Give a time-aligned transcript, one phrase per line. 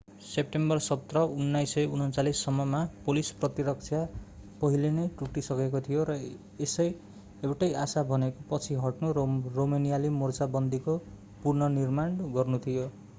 [0.25, 3.99] सेम्टेम्बर 17 1939 सम्ममा पोलिस प्रतिरक्षा
[4.63, 9.29] पहिले नै टुटिसकेको थियो र एउटै आशा भनेको पछि हट्नु र
[9.55, 10.99] रोमानियाली मोर्चाबन्दीको
[11.43, 12.91] पुनर्निर्माण गर्नु थियो